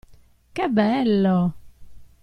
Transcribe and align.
Che 0.53 0.67
bello! 0.67 1.37